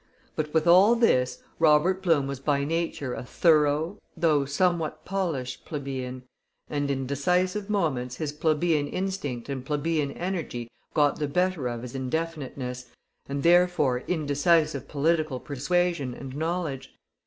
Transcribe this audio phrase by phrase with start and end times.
[0.35, 6.23] But with all this Robert Blum was by nature a thorough, though somewhat polished, plebeian,
[6.67, 11.93] and in decisive moments his plebeian instinct and plebeian energy got the better of his
[11.93, 12.89] indefiniteness,
[13.29, 16.95] and, therefore, indecisive political persuasion and knowledge.